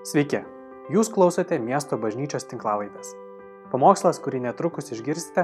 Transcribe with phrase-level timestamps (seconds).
[0.00, 0.38] Sveiki,
[0.88, 3.10] jūs klausote miesto bažnyčios tinklavaitės.
[3.68, 5.42] Pamokslas, kurį netrukus išgirsite,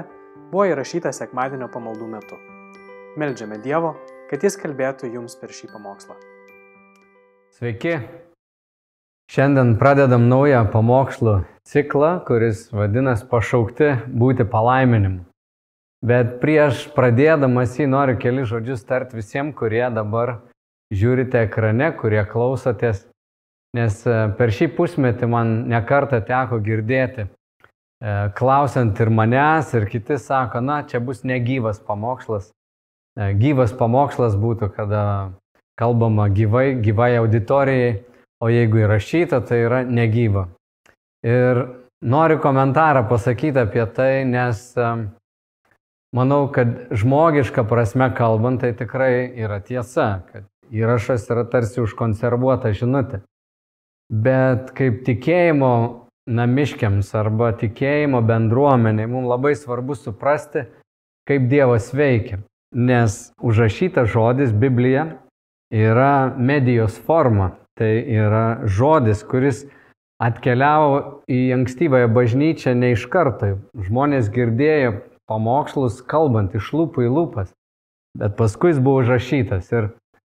[0.49, 2.39] buvo įrašytas sekmadienio pamaldų metu.
[3.21, 3.91] Meldžiame Dievo,
[4.31, 6.17] kad Jis kalbėtų jums per šį pamokslą.
[7.53, 7.99] Sveiki.
[9.29, 11.35] Šiandien pradedam naują pamokslų
[11.69, 15.21] ciklą, kuris vadinasi pašaukti būti palaiminimu.
[16.01, 20.39] Bet prieš pradėdamas jį noriu keli žodžius tart visiems, kurie dabar
[20.89, 23.05] žiūrite ekrane, kurie klausotės,
[23.77, 30.17] nes e, per šį pusmetį man nekartą teko girdėti, e, klausant ir manęs, ir kiti
[30.21, 32.51] sako, na, čia bus negyvas pamokslas.
[33.17, 35.03] E, gyvas pamokslas būtų, kada
[35.77, 38.01] kalbama gyvai, gyvai auditorijai,
[38.41, 40.47] o jeigu įrašyta, tai yra negyva.
[41.25, 41.63] Ir
[42.05, 44.61] noriu komentarą pasakyti apie tai, nes
[46.13, 53.23] manau, kad žmogiška prasme kalbant, tai tikrai yra tiesa, kad įrašas yra tarsi užkonservuota žinutė.
[54.07, 60.65] Bet kaip tikėjimo namiškiams arba tikėjimo bendruomeniai mums labai svarbu suprasti,
[61.27, 62.41] kaip Dievas veikia.
[62.75, 65.07] Nes užrašytas žodis Biblija
[65.71, 67.55] yra medijos forma.
[67.77, 69.65] Tai yra žodis, kuris
[70.23, 73.53] atkeliavo į ankstyvąją bažnyčią ne iš karto.
[73.77, 74.95] Žmonės girdėjo
[75.29, 77.51] pamokslus kalbant iš lūpų į lūpas.
[78.17, 79.69] Bet paskui jis buvo užrašytas.
[79.75, 79.91] Ir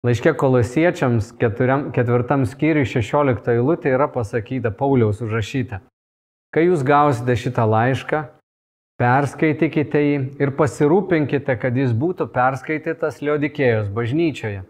[0.07, 5.81] Laiškė kolosiečiams keturiam, ketvirtam skyriui 16 eilutė yra pasakyta Pauliaus užrašyta.
[6.55, 8.21] Kai jūs gausite šitą laišką,
[9.01, 14.63] perskaitykite jį ir pasirūpinkite, kad jis būtų perskaitytas Liodikėjos bažnyčioje.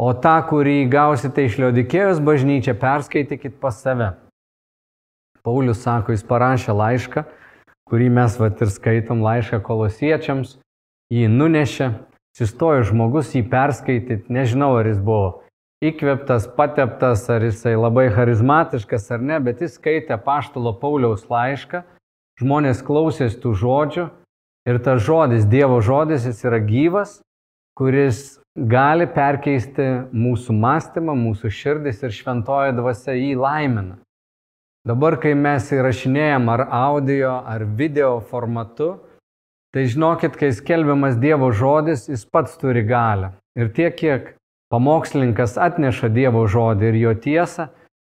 [0.00, 4.14] O tą, kurį gausite iš Liodikėjos bažnyčią, perskaitykit pas save.
[5.44, 7.28] Paulius sako, jis parašė laišką,
[7.84, 10.56] kurį mes vat ir skaitom laišką kolosiečiams,
[11.12, 11.92] jį nunešė
[12.38, 15.40] Atsistojo žmogus jį perskaityti, nežinau ar jis buvo
[15.82, 21.80] įkveptas, pateptas, ar jisai labai charizmatiškas ar ne, bet jis skaitė Paštalo Pauliaus laišką,
[22.38, 24.04] žmonės klausės tų žodžių
[24.70, 27.16] ir tas žodis, Dievo žodis, jis yra gyvas,
[27.74, 33.98] kuris gali perkeisti mūsų mąstymą, mūsų širdis ir šventoji dvasia jį laimina.
[34.86, 39.00] Dabar, kai mes įrašinėjom ar audio, ar video formatu,
[39.74, 43.34] Tai žinokit, kai skelbiamas Dievo žodis, jis pats turi galę.
[43.52, 44.30] Ir tiek, kiek
[44.72, 47.68] pamokslininkas atneša Dievo žodį ir jo tiesą,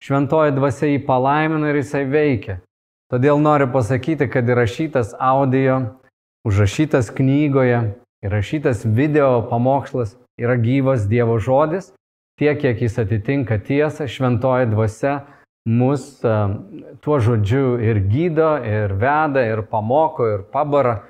[0.04, 2.60] šventoji dvasia jį palaimina ir jisai veikia.
[3.10, 5.98] Todėl noriu pasakyti, kad įrašytas audio,
[6.46, 7.82] užrašytas knygoje,
[8.22, 11.90] įrašytas video pamokslas yra gyvas Dievo žodis,
[12.38, 15.18] tiek, kiek jis atitinka tiesą, šventoji dvasia
[15.66, 16.22] mus
[17.02, 21.00] tuo žodžiu ir gydo, ir veda, ir pamoko, ir pabara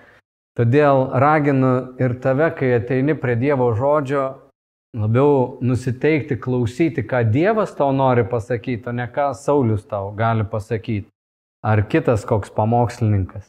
[0.59, 4.25] Todėl raginu ir tave, kai ateini prie Dievo žodžio,
[4.97, 11.07] labiau nusiteikti, klausyti, ką Dievas tau nori pasakyti, o ne ką Saulis tau gali pasakyti.
[11.63, 13.47] Ar kitas koks pamokslininkas.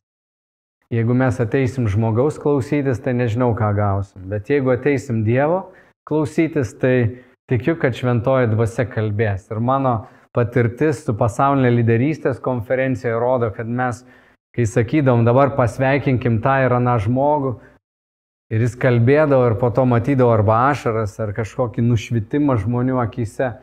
[0.92, 4.26] Jeigu mes ateisim žmogaus klausytis, tai nežinau, ką gausim.
[4.30, 5.70] Bet jeigu ateisim Dievo
[6.06, 9.48] klausytis, tai tikiu, kad šventoji dvasia kalbės.
[9.50, 14.04] Ir mano patirtis su pasaulinė lyderystės konferencija rodo, kad mes
[14.56, 17.54] kai sakydom, dabar pasveikinkim tą ir aną žmogų,
[18.52, 23.54] ir jis kalbėdavo ir po to matydavo arba ašaras, ar kažkokį nušvitimą žmonių akise,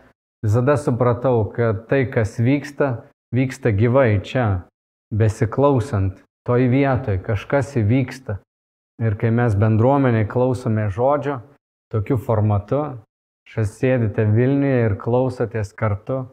[0.44, 3.04] visada supratau, kad tai, kas vyksta,
[3.34, 4.64] vyksta gyvai čia,
[5.12, 8.40] besiklausant, toj vietoj kažkas įvyksta.
[8.98, 11.36] Ir kai mes bendruomeniai klausome žodžio,
[11.92, 12.80] tokiu formatu,
[13.46, 16.24] šias sėdite Vilniuje ir klausotės kartu,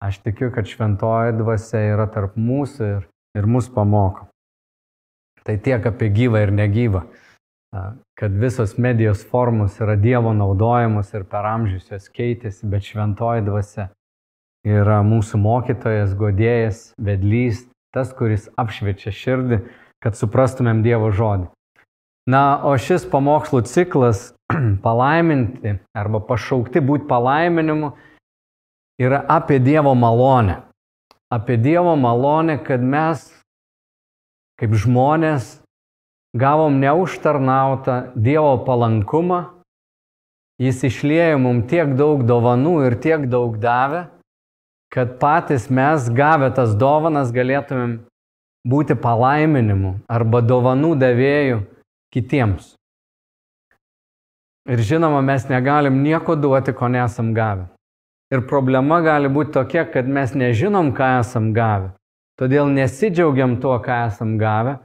[0.00, 3.04] aš tikiu, kad šventoji dvasia yra tarp mūsų ir
[3.36, 4.26] ir mus pamoko.
[5.46, 7.04] Tai tiek apie gyvą ir negyvą,
[8.18, 13.90] kad visos medijos formos yra Dievo naudojamos ir per amžius jos keitėsi, bet šventoji dvasia
[14.66, 19.60] yra mūsų mokytojas, godėjas, vedlys, tas, kuris apšviečia širdį,
[20.02, 21.46] kad suprastumėm Dievo žodį.
[22.26, 24.32] Na, o šis pamokslų ciklas
[24.86, 27.92] palaiminti arba pašaukti būti palaiminimu
[28.98, 30.65] yra apie Dievo malonę
[31.32, 33.28] apie Dievo malonę, kad mes
[34.60, 35.58] kaip žmonės
[36.36, 39.56] gavom neužtarnautą Dievo palankumą,
[40.56, 44.06] Jis išlėjo mums tiek daug dovanų ir tiek daug davė,
[44.88, 47.98] kad patys mes gavę tas dovanas galėtumėm
[48.64, 51.60] būti palaiminimu arba dovanų davėjų
[52.14, 52.72] kitiems.
[54.66, 57.68] Ir žinoma, mes negalim nieko duoti, ko nesam gavę.
[58.34, 61.92] Ir problema gali būti tokia, kad mes nežinom, ką esam gavę.
[62.36, 64.76] Todėl nesidžiaugiam tuo, ką esam gavę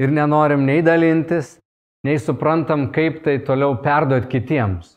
[0.00, 1.58] ir nenorim nei dalintis,
[2.06, 4.94] nei suprantam, kaip tai toliau perduoti kitiems.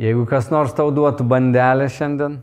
[0.00, 2.38] Jeigu kas nors tau duotų bandelę šiandien,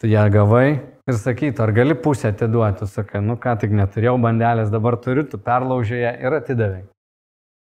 [0.00, 0.66] tu ją gavai,
[1.08, 5.40] ir sakytų, ar gali pusę atiduoti, sakai, nu ką tik neturėjau bandelės, dabar turiu, tu
[5.40, 6.82] perlaužėje ir atidavai.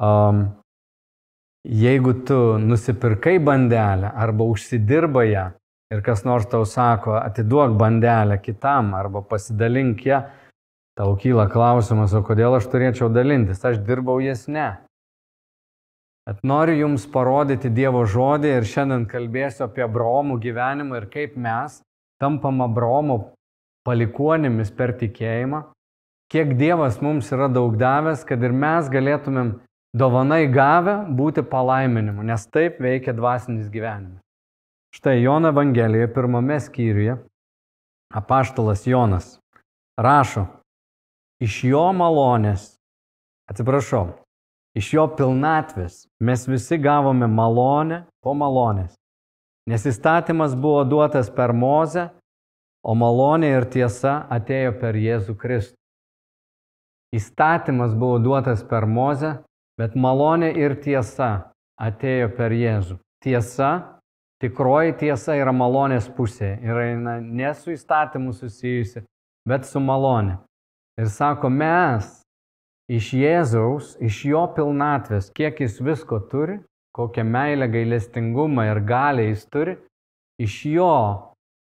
[0.02, 0.44] Um,
[1.62, 5.46] jeigu tu nusipirkai bandelę arba užsidirbai ją
[5.92, 10.22] ir kas nors tau sako, atiduok bandelę kitam arba pasidalink ją,
[10.98, 14.70] tau kyla klausimas, o kodėl aš turėčiau dalintis, aš dirbau jas ne.
[16.28, 21.82] Bet noriu Jums parodyti Dievo žodį ir šiandien kalbėsiu apie Abraomų gyvenimą ir kaip mes
[22.22, 23.34] tampam Abraomo
[23.88, 25.64] palikuonimis per tikėjimą,
[26.32, 29.56] kiek Dievas mums yra daug davęs, kad ir mes galėtumėm
[29.98, 34.22] dovanai gavę būti palaiminimu, nes taip veikia dvasinis gyvenimas.
[34.92, 37.18] Štai Jono Evangelijoje pirmame skyriuje
[38.14, 39.40] apaštalas Jonas
[39.98, 40.46] rašo,
[41.40, 42.76] iš jo malonės,
[43.52, 44.10] atsiprašau,
[44.76, 48.98] iš jo pilnatvės mes visi gavome malonę po malonės.
[49.70, 52.10] Nes įstatymas buvo duotas per Mozę,
[52.84, 55.78] o malonė ir tiesa atėjo per Jėzų Kristų.
[57.16, 59.38] Įstatymas buvo duotas per Mozę,
[59.78, 62.98] bet malonė ir tiesa atėjo per Jėzų.
[63.22, 64.01] Tiesa,
[64.42, 69.04] tikroji tiesa yra malonės pusė ir eina ne su įstatymu susijusi,
[69.48, 70.40] bet su malonė.
[71.00, 72.10] Ir sako, mes
[72.92, 76.60] iš Jėzaus, iš jo pilnatvės, kiek jis visko turi,
[76.98, 79.78] kokią meilę, gailestingumą ir galę jis turi,
[80.42, 80.96] iš jo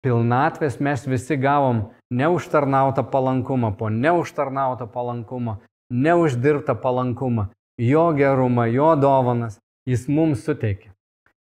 [0.04, 5.56] pilnatvės mes visi gavom neužtarnautą palankumą, po neužtarnautą palankumą,
[5.90, 7.48] neuždirbtą palankumą,
[7.78, 9.58] jo gerumą, jo dovanas
[9.88, 10.95] jis mums suteikė.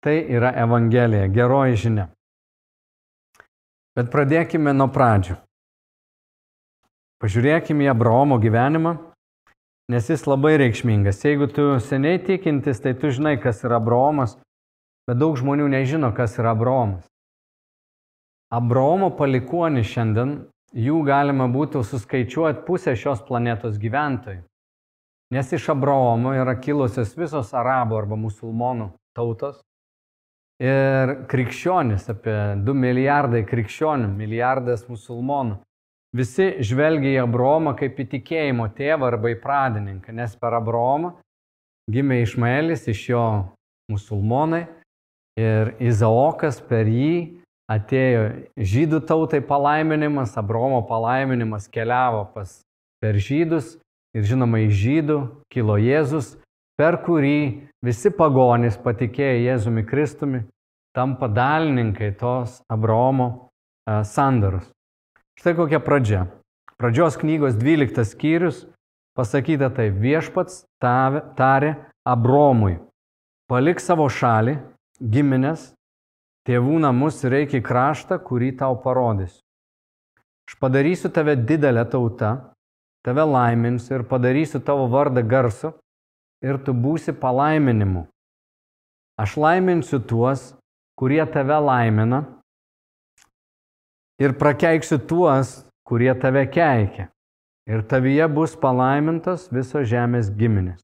[0.00, 2.08] Tai yra Evangelija, geroji žinia.
[3.96, 5.36] Bet pradėkime nuo pradžių.
[7.20, 8.94] Pažiūrėkime į Abraomo gyvenimą
[9.90, 11.24] nes jis labai reikšmingas.
[11.24, 14.36] Jeigu tu seniai tikintis, tai tu žinai, kas yra Abraomas,
[15.08, 17.08] bet daug žmonių nežino, kas yra Abraomas.
[18.54, 20.36] Abraomo palikuoni šiandien,
[20.74, 24.44] jų galima būtų suskaičiuoti pusę šios planetos gyventojų.
[25.34, 29.58] Nes iš Abraomo yra kilusios visos arabų arba musulmonų tautos.
[30.60, 35.56] Ir krikščionis, apie 2 milijardai krikščionių, milijardas musulmonų.
[36.16, 41.14] Visi žvelgia į Abromą kaip į tikėjimo tėvą arba į pradininką, nes per Abromą
[41.90, 43.24] gimė Išmaelis, iš jo
[43.90, 44.66] musulmonai
[45.40, 47.40] ir Izaokas per jį
[47.70, 48.24] atėjo
[48.58, 52.60] žydų tautai palaiminimas, Abromo palaiminimas keliavo pas
[53.00, 53.76] per žydus
[54.16, 55.18] ir žinoma iš žydų
[55.54, 56.34] kilo Jėzus,
[56.80, 60.38] per kurį visi pagonys patikėję Jėzumi Kristumi
[60.96, 63.50] tampa dalininkai tos Abromo
[64.08, 64.64] sandarus.
[65.36, 66.22] Štai kokia pradžia.
[66.80, 68.62] Pradžios knygos 12 skyrius
[69.12, 71.74] pasakyta tai viešpats tarė
[72.08, 72.78] Abromui,
[73.50, 74.56] palik savo šalį,
[75.04, 75.74] giminės,
[76.48, 79.42] tėvų namus ir reikia kraštą, kurį tau parodysiu.
[80.48, 82.32] Aš padarysiu tave didelę tautą,
[83.04, 85.74] tave laiminsiu ir padarysiu tavo vardą garsu
[86.44, 88.06] ir tu būsi palaiminimu.
[89.20, 90.54] Aš laiminsiu tuos,
[90.96, 92.24] kurie tave laimina
[94.20, 97.10] ir prakeiksiu tuos, kurie tave keikia.
[97.68, 100.80] Ir tavyje bus palaimintos visos žemės giminės.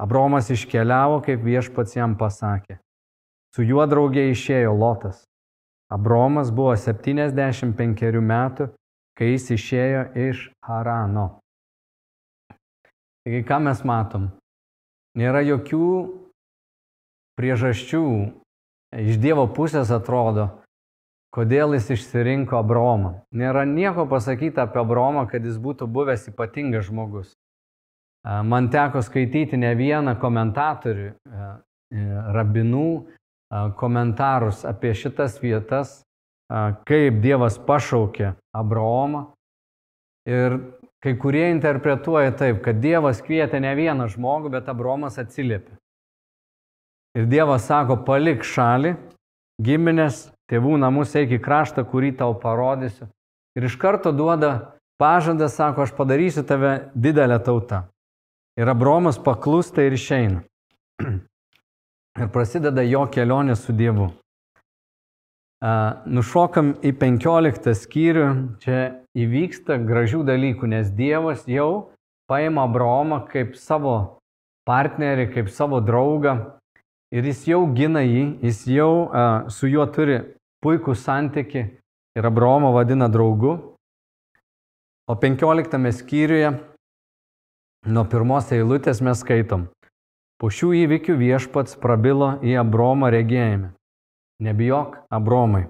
[0.00, 2.78] Abromas iškeliavo, kaip viešpats jam pasakė.
[3.56, 5.24] Su juo draugė išėjo Lotas.
[5.90, 8.68] Abromas buvo 75 metų,
[9.18, 11.40] kai jis išėjo iš Harano.
[13.24, 14.30] Taigi, ką mes matom?
[15.18, 15.86] Nėra jokių
[17.40, 18.06] priežasčių.
[18.90, 20.48] Iš Dievo pusės atrodo,
[21.30, 23.20] Kodėl jis išsirinko Abromą?
[23.30, 27.36] Nėra nieko pasakyta apie Abromą, kad jis būtų buvęs ypatingas žmogus.
[28.26, 31.12] Man teko skaityti ne vieną komentatorių,
[32.34, 32.88] rabinų
[33.78, 36.00] komentarus apie šitas vietas,
[36.90, 39.28] kaip Dievas pašaukė Abraomą.
[40.26, 40.58] Ir
[41.04, 45.78] kai kurie interpretuoja taip, kad Dievas kvietė ne vieną žmogų, bet Abromas atsiliepė.
[47.18, 48.94] Ir Dievas sako, palik šalį,
[49.62, 53.08] giminės, tėvų namus eik į kraštą, kurį tau parodysiu.
[53.58, 57.86] Ir iš karto duoda pažadą, sako, aš padarysiu tave didelę tautą.
[58.60, 60.44] Ir Abromas paklūsta ir išeina.
[62.20, 64.10] Ir prasideda jo kelionė su Dievu.
[65.60, 68.28] Nušokam į 15 skyrių,
[68.64, 71.92] čia įvyksta gražių dalykų, nes Dievas jau
[72.30, 74.20] paima Abraomą kaip savo
[74.64, 76.38] partnerį, kaip savo draugą
[77.12, 80.22] ir jis jau gina jį, jis jau uh, su juo turi
[80.64, 81.66] puikų santyki
[82.16, 83.58] ir Abraomą vadina draugu.
[85.10, 86.54] O 15 skyriuje
[87.84, 89.66] nuo pirmos eilutės mes skaitom.
[90.40, 93.74] Po šių įvykių viešpats prabilo į Abromą regėjime.
[94.40, 95.66] Nebijok, Abromai.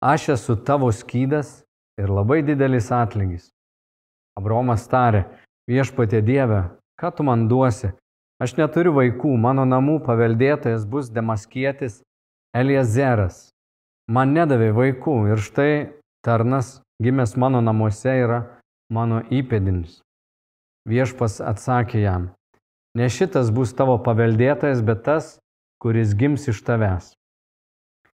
[0.00, 1.64] aš esu tavo skydas
[2.00, 3.50] ir labai didelis atlygis.
[4.38, 5.26] Abromas tarė,
[5.68, 6.62] viešpatė Dieve,
[6.96, 7.90] ką tu man duosi?
[8.40, 12.00] Aš neturiu vaikų, mano namų paveldėtojas bus demaskietis
[12.56, 13.50] Eliezeras.
[14.08, 15.72] Man nedavė vaikų ir štai
[16.24, 18.40] tarnas gimęs mano namuose yra
[18.88, 20.00] mano įpėdinis.
[20.88, 22.30] Viešpas atsakė jam,
[22.96, 25.36] ne šitas bus tavo paveldėtojas, bet tas,
[25.82, 27.17] kuris gims iš tavęs.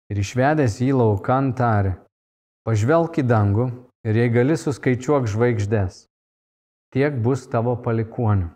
[0.10, 1.94] Ir išvedęs jį laukan tarė,
[2.66, 3.68] pažvelk į dangų
[4.10, 6.08] ir jei gali suskaičiuok žvaigždės,
[6.96, 8.50] tiek bus tavo palikonių.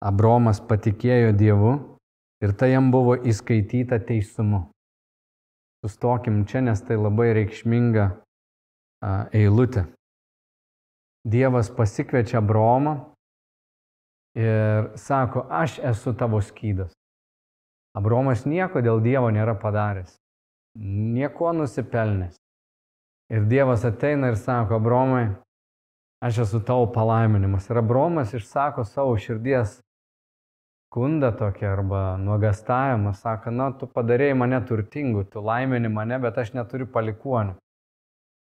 [0.00, 1.72] Abromas patikėjo Dievu
[2.40, 4.68] ir tai jam buvo įskaityta teisumu.
[5.84, 9.86] Sustokim čia, nes tai labai reikšminga a, eilutė.
[11.24, 12.94] Dievas pasikviečia Abromą
[14.38, 16.92] ir sako, aš esu tavo skydas.
[17.96, 20.19] Abromas nieko dėl Dievo nėra padaręs,
[20.78, 22.36] nieko nusipelnęs.
[23.30, 25.28] Ir Dievas ateina ir sako, Abromai,
[26.24, 27.68] aš esu tavo palaiminimas.
[27.70, 29.78] Ir Abromas išsako savo širdies
[30.90, 36.50] skundą tokį arba nuogastavimą, sako, na, tu padarėjai mane turtingu, tu laimini mane, bet aš
[36.56, 37.54] neturiu palikonių.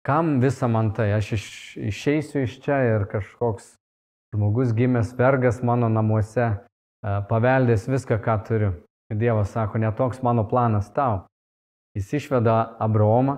[0.02, 1.12] Kam visą man tai?
[1.14, 1.46] Aš iš,
[1.78, 3.76] išeisiu iš čia ir kažkoks
[4.34, 6.56] žmogus gimęs vergas mano namuose,
[7.30, 8.72] paveldės viską, ką turiu.
[9.14, 11.28] Ir Dievas sako, netoks mano planas tau.
[11.98, 13.38] Jis išveda Abraomą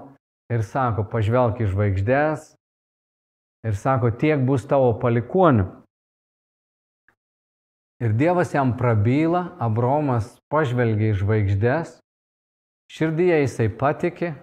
[0.53, 2.51] ir sako, pažvelk į žvaigždės
[3.65, 5.65] ir sako, tiek bus tavo palikonių.
[8.03, 11.95] Ir Dievas jam prabyla, Abromas pažvelgia į žvaigždės,
[12.91, 14.33] širdyje jisai patikė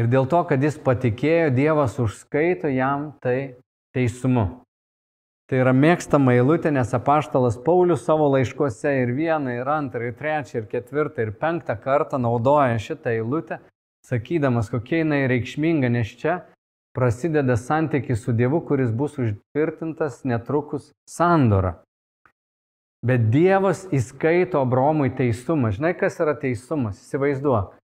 [0.00, 3.60] ir dėl to, kad jis patikėjo, Dievas užskaito jam tai
[3.94, 4.64] teisumu.
[5.50, 10.60] Tai yra mėgstama eilutė, nes apaštalas Paulius savo laiškose ir vieną, ir antrą, ir trečią,
[10.60, 13.58] ir ketvirtą, ir penktą kartą naudoja šitą eilutę,
[14.06, 16.36] sakydamas, kokia jinai reikšminga, nes čia
[16.94, 21.80] prasideda santykis su Dievu, kuris bus užtvirtintas netrukus sandora.
[23.02, 25.74] Bet Dievas įskaito Abromui teisumą.
[25.74, 27.02] Žinai, kas yra teisumas?
[27.02, 27.74] Įsivaizduok.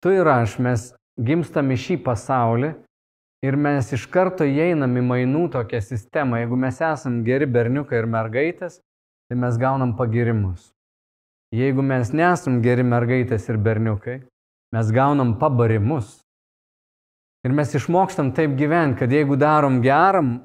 [0.00, 2.78] Tu ir aš, mes gimstam į šį pasaulį
[3.46, 6.42] ir mes iš karto įeinam į mainų tokią sistemą.
[6.42, 8.80] Jeigu mes esam geri berniukai ir mergaitės,
[9.28, 10.70] tai mes gaunam pagirimus.
[11.54, 14.20] Jeigu mes nesam geri mergaitės ir berniukai,
[14.74, 16.20] mes gaunam pabarimus.
[17.42, 20.42] Ir mes išmokstam taip gyventi, kad jeigu darom geram,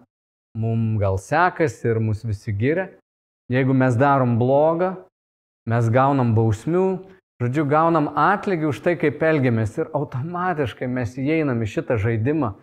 [0.56, 2.88] mums gal sekasi ir mus visi giria.
[3.52, 4.96] Jeigu mes darom blogą,
[5.70, 6.86] mes gaunam bausmių,
[7.44, 12.56] žodžiu, gaunam atlygį už tai, kaip elgiamės ir automatiškai mes įeinam į šitą žaidimą,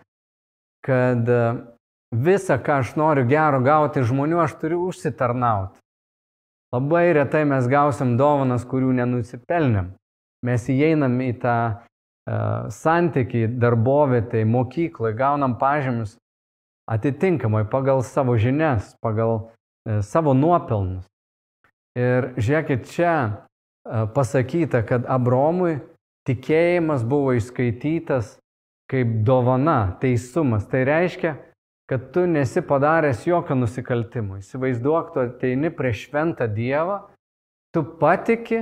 [0.85, 1.39] kad e,
[2.13, 5.79] visą, ką aš noriu gero gauti žmonių, aš turiu užsitarnauti.
[6.73, 9.91] Labai retai mes gausim dovanas, kurių nenusipelnėm.
[10.43, 16.17] Mes įeinam į tą uh, santyki darbovietai, mokyklai, gaunam pažymius
[16.89, 21.03] atitinkamai pagal savo žinias, pagal E, savo nuopelnus.
[21.99, 23.33] Ir žiūrėkit, čia e,
[24.15, 25.81] pasakyta, kad Abromui
[26.27, 28.37] tikėjimas buvo įskaitytas
[28.93, 30.67] kaip dovana, teisumas.
[30.69, 31.33] Tai reiškia,
[31.89, 34.37] kad tu nesi padaręs jokio nusikaltimo.
[34.37, 36.99] Įsivaizduok, tu ateini prie šventą Dievą,
[37.73, 38.61] tu patiki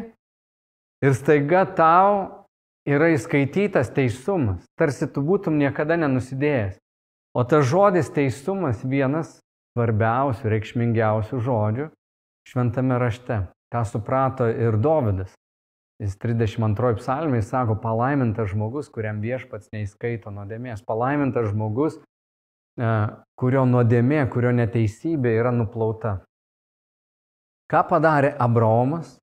[1.04, 2.48] ir staiga tau
[2.88, 6.80] yra įskaitytas teisumas, tarsi tu būtum niekada nenusidėjęs.
[7.36, 9.38] O tas žodis teisumas vienas
[9.76, 11.92] svarbiausių, reikšmingiausių žodžių
[12.48, 13.46] šventame rašte.
[13.72, 15.32] Ką suprato ir Dovydas.
[16.02, 20.82] Jis 32 psalmiai sako, palaimintas žmogus, kuriam viešpats neįskaito nuodėmės.
[20.82, 22.00] Palaimintas žmogus,
[22.82, 22.94] e,
[23.38, 26.16] kurio nuodėmė, kurio neteisybė yra nuplauta.
[27.70, 29.20] Ką padarė Abraomas,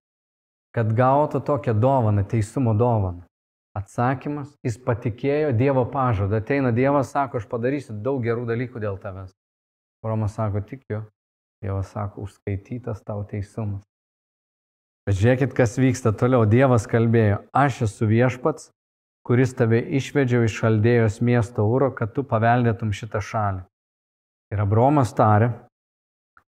[0.71, 3.27] kad gautų tokią dovaną, teisumo dovaną?
[3.75, 6.39] Atsakymas, jis patikėjo Dievo pažadą.
[6.39, 9.35] Ateina Dievas, sako, aš padarysiu daug gerų dalykų dėl tavęs.
[10.07, 11.03] Romas sako, tikiu.
[11.63, 13.88] Dievas sako, užskaitytas tau teisumas.
[15.09, 16.45] Bet žiūrėkit, kas vyksta toliau.
[16.45, 18.67] Dievas kalbėjo, aš esu viešpats,
[19.25, 23.63] kuris tave išvedžiau iš šaldėjos miesto ūro, kad tu paveldėtum šitą šalį.
[24.53, 25.55] Ir Abromas tarė,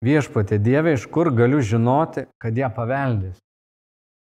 [0.01, 3.37] viešpatė Dieve, iš kur galiu žinoti, kad ją paveldės.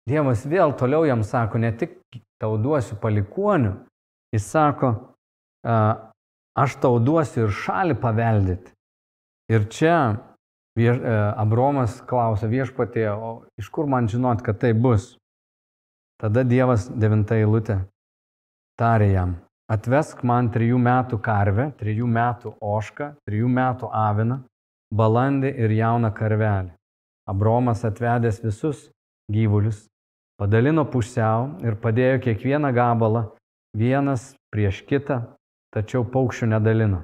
[0.08, 1.96] Dievas vėl toliau jam sako, ne tik
[2.36, 3.78] tau duosiu palikonių,
[4.36, 4.92] jis sako,
[5.64, 8.76] aš tau duosiu ir šalį paveldėti.
[9.56, 9.96] Ir čia
[10.78, 15.16] vieš, e, Abromas klausia viešpatė, o iš kur man žinot, kad tai bus?
[16.18, 17.82] Tada Dievas devinta eilutė
[18.78, 19.34] tarė jam,
[19.70, 24.38] atvesk man trijų metų karvę, trijų metų ošką, trijų metų aviną,
[24.94, 26.70] balandį ir jauną karvelį.
[27.28, 28.86] Abromas atvedęs visus
[29.32, 29.82] gyvulius,
[30.40, 33.26] padalino pusiau ir padėjo kiekvieną gabalą,
[33.76, 35.20] vienas prieš kitą,
[35.74, 37.02] tačiau paukščių nedalino.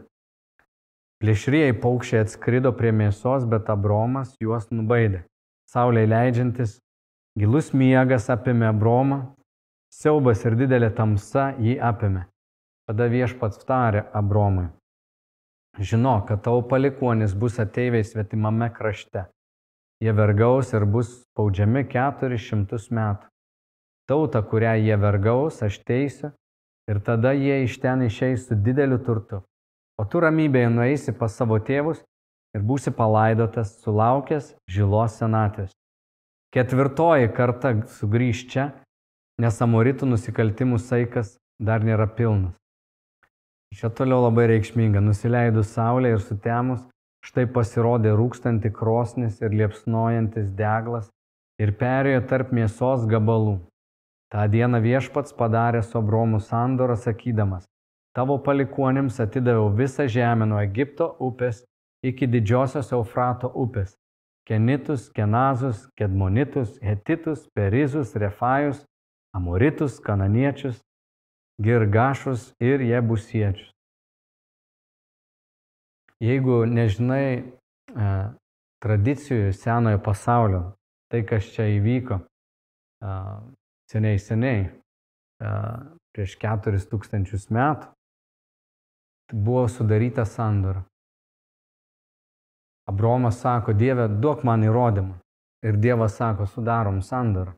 [1.25, 5.23] Plėšrieji paukščiai atskrido prie mėsos, bet Abromas juos nubaidė.
[5.73, 6.75] Saulė leidžiantis,
[7.41, 9.17] gilus miegas apėmė Abromą,
[9.89, 12.27] siaubas ir didelė tamsa jį apėmė.
[12.85, 14.67] Tada viešpats tarė Abromui,
[15.81, 19.25] žino, kad tavo palikuonis bus ateiviai svetimame krašte.
[20.05, 23.33] Jie vergaus ir bus spaudžiami 400 metų.
[24.13, 26.35] Tauta, kurią jie vergaus, aš teisiu
[26.93, 29.41] ir tada jie iš ten išeis su dideliu turtu.
[30.01, 32.03] O tu ramybėje nueisi pas savo tėvus
[32.55, 35.71] ir būsi palaidotas, sulaukęs žilos senatvės.
[36.55, 38.67] Ketvirtoji karta sugrįž čia,
[39.43, 42.55] nes amoritų nusikaltimų saikas dar nėra pilnas.
[43.75, 45.03] Čia toliau labai reikšminga.
[45.03, 46.85] Nusileidus saulė ir sutemus,
[47.27, 51.09] štai pasirodė rūkstanti krosnis ir liepsnojantis deglas
[51.59, 53.57] ir perėjo tarp mėsos gabalų.
[54.31, 57.67] Ta diena viešpats padarė su Abromu sandorą sakydamas,
[58.15, 61.65] tavo palikuonėms atidaviau visą žemę nuo Egipto upės
[62.05, 63.97] iki didžiosios Eufrato upės.
[64.45, 68.85] Kenitus, Kenazus, Kedmonitus, Hetitus, Perizus, Refajus,
[69.33, 70.83] Amoritus, Kananiečius,
[71.63, 73.71] Girgašus ir Jebusiečius.
[76.23, 78.13] Jeigu nežinai e,
[78.85, 80.63] tradicijų senojo pasaulio,
[81.11, 83.17] tai kas čia įvyko e,
[83.91, 85.57] seniai seniai, e,
[86.15, 87.91] prieš keturis tūkstančius metų,
[89.33, 90.85] buvo sudaryta sandora.
[92.89, 95.15] Abromas sako, Dieve, duok man įrodymą.
[95.65, 97.55] Ir Dievas sako, sudarom sandorą.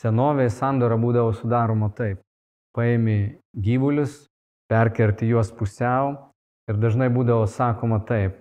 [0.00, 2.22] Senovėje sandora būdavo sudaroma taip
[2.72, 4.26] paimi gyvulius,
[4.68, 6.14] perkerti juos pusiau
[6.70, 8.38] ir dažnai būdavo sakoma taip,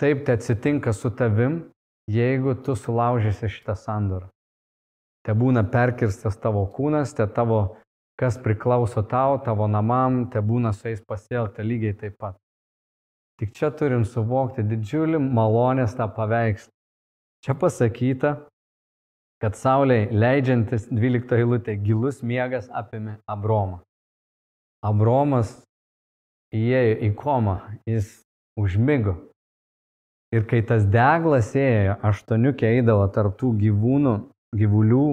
[0.00, 1.64] taip tai atsitinka su tavim,
[2.10, 4.30] jeigu tu sulaužysi šitą sandorą.
[5.26, 7.76] Te būna perkirstas tavo kūnas, te tavo,
[8.20, 12.36] kas priklauso tau, tavo namam, te būna su jais pasielgta lygiai taip pat.
[13.40, 16.74] Tik čia turim suvokti didžiulį malonės tą paveikslą.
[17.40, 18.34] Čia pasakyta,
[19.40, 23.80] kad Saulė leidžiantis 12 eilutė gilus miegas apėmė Abromą.
[24.84, 25.54] Abromas
[26.52, 27.56] įėjo į komą,
[27.88, 28.12] jis
[28.60, 29.16] užmigo.
[30.36, 34.14] Ir kai tas deglas ėjo, aštuoniukė eidavo tarptų gyvūnų,
[34.60, 35.08] gyvulių,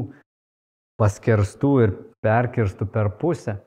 [1.00, 3.60] paskerstų ir perkirstų per pusę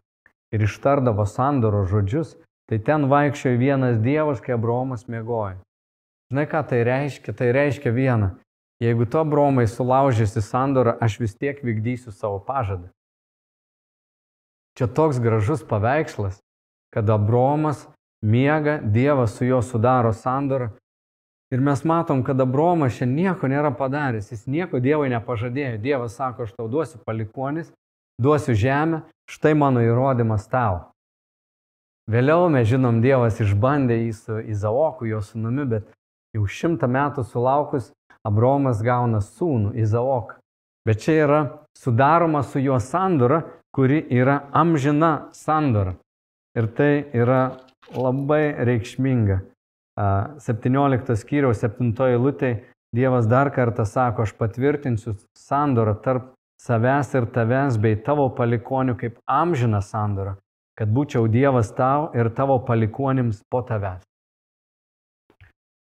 [0.55, 2.37] ir ištardavo sandoro žodžius,
[2.71, 5.59] tai ten vaikščiojo vienas dievas, kai Abromas mėgojo.
[6.31, 7.35] Žinai, ką tai reiškia?
[7.35, 8.31] Tai reiškia vieną.
[8.81, 12.89] Jeigu tu, Abromai, sulaužysi sandorą, aš vis tiek vykdysiu savo pažadą.
[14.79, 16.39] Čia toks gražus paveikslas,
[16.95, 17.89] kad Abromas
[18.25, 20.71] miega, Dievas su juo sudaro sandorą.
[21.51, 25.83] Ir mes matom, kad Abromas čia nieko nėra padaręs, jis nieko Dievui nepažadėjo.
[25.83, 27.75] Dievas sako, aš tau duosiu palikonis,
[28.21, 30.91] duosiu žemę, štai mano įrodymas tau.
[32.11, 35.89] Vėliau mes žinom, Dievas išbandė jį su Izaoku, jo sunumi, bet
[36.35, 37.93] jau šimtą metų sulaukus
[38.27, 40.37] Abromas gauna sūnų Izaoką.
[40.85, 41.41] Bet čia yra
[41.77, 45.95] sudaroma su juo sandora, kuri yra amžina sandora.
[46.59, 47.61] Ir tai yra
[47.95, 49.41] labai reikšminga.
[50.41, 52.53] 17 skyriaus 7 eilutė
[52.97, 59.19] Dievas dar kartą sako, aš patvirtinsiu sandorą tarp savęs ir tavęs bei tavo palikonių kaip
[59.25, 60.37] amžiną sandorą,
[60.77, 64.05] kad būčiau Dievas tau ir tavo palikonims po tavęs.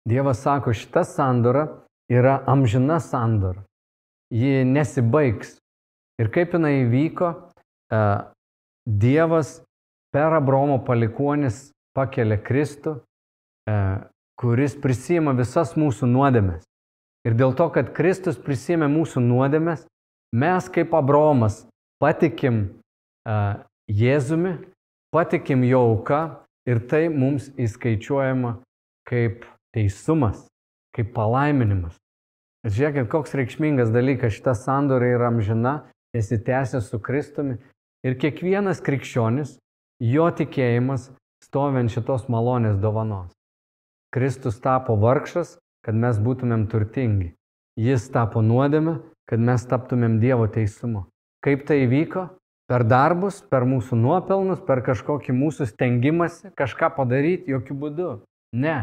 [0.08, 1.66] Dievas sako, šita sandora
[2.12, 3.64] yra amžina sandora.
[4.32, 5.58] Ji nesibaigs.
[6.20, 7.30] Ir kaip jinai įvyko,
[7.92, 8.00] e,
[8.84, 9.62] Dievas
[10.12, 13.00] per Abromo palikonis pakelia Kristų,
[13.68, 13.76] e,
[14.40, 16.62] kuris prisima visas mūsų nuodėmes.
[17.24, 19.86] Ir dėl to, kad Kristus prisėmė mūsų nuodėmes,
[20.34, 21.62] mes kaip Abromas
[22.02, 22.66] patikim
[23.28, 24.56] uh, Jėzumi,
[25.14, 26.22] patikim jo auką
[26.66, 28.56] ir tai mums įskaičiuojama
[29.08, 29.44] kaip
[29.76, 30.46] teisumas,
[30.96, 31.94] kaip palaiminimas.
[32.64, 35.74] Žiūrėkit, koks reikšmingas dalykas, šita sandorė yra amžina,
[36.16, 37.58] esi tęsęs su Kristumi
[38.06, 39.58] ir kiekvienas krikščionis,
[40.00, 41.10] jo tikėjimas
[41.44, 43.34] stovi ant šitos malonės dovanos.
[44.14, 47.34] Kristus tapo vargšas, kad mes būtumėm turtingi.
[47.76, 51.06] Jis tapo nuodėme, kad mes taptumėm Dievo teisumu.
[51.44, 52.28] Kaip tai įvyko?
[52.68, 58.12] Per darbus, per mūsų nuopelnus, per kažkokį mūsų stengimąsi kažką padaryti, jokių būdų.
[58.56, 58.76] Ne,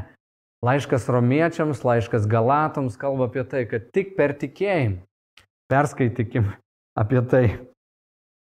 [0.61, 5.01] Laiškas romiečiams, laiškas galatams kalba apie tai, kad tik per tikėjimą.
[5.71, 6.51] Perskaitykim
[6.93, 7.45] apie tai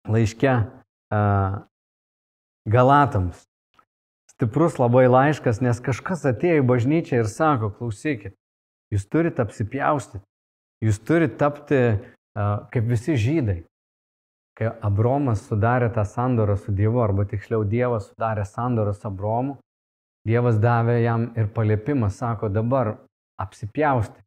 [0.05, 1.63] laiške uh,
[2.69, 3.47] galatams.
[4.35, 8.37] Stiprus labai laiškas, nes kažkas atėjo į bažnyčią ir sako, klausykit,
[8.93, 10.21] jūs turite apsipjaustyti,
[10.85, 11.81] jūs turite tapti
[12.73, 13.59] kaip visi žydai,
[14.59, 19.59] kai Abromas sudarė tą sandorą su Dievu, arba tiksliau Dievas sudarė sandorą su Abromu,
[20.29, 22.99] Dievas davė jam ir paliepimą, sako, dabar
[23.40, 24.21] apsipjausti.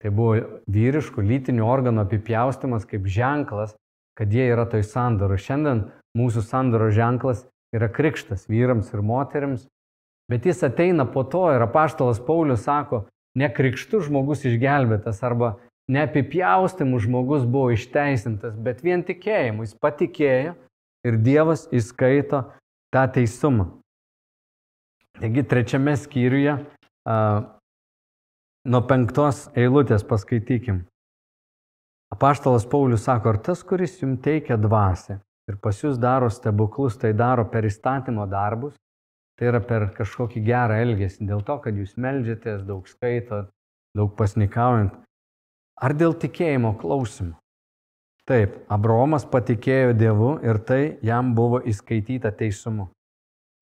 [0.00, 3.76] Tai buvo vyriškų lytinių organų apipjaustimas kaip ženklas,
[4.18, 5.36] kad jie yra toj sandoro.
[5.38, 5.84] Šiandien
[6.18, 7.44] mūsų sandoro ženklas
[7.76, 9.68] yra krikštas vyrams ir moteriams,
[10.30, 13.04] bet jis ateina po to ir apaštalas Paulius sako,
[13.38, 15.54] ne krikštų žmogus išgelbėtas arba
[15.90, 20.54] neapipjaustimų žmogus buvo išteisintas, bet vien tikėjimu jis patikėjo
[21.06, 22.44] ir Dievas įskaito
[22.94, 23.70] tą teisumą.
[25.20, 27.16] Taigi trečiame skyriuje a,
[28.70, 30.84] nuo penktos eilutės paskaitykim.
[32.14, 37.12] Apaštalas Paulius sako, ar tas, kuris jums teikia dvasę ir pas jūs daro stebuklus, tai
[37.16, 38.74] daro per įstatymo darbus,
[39.38, 43.48] tai yra per kažkokį gerą elgesį, dėl to, kad jūs melžiatės, daug skaitot,
[43.96, 44.94] daug pasnikaujant,
[45.80, 47.34] ar dėl tikėjimo klausimų.
[48.28, 52.90] Taip, Abromas patikėjo Dievu ir tai jam buvo įskaityta teisumu.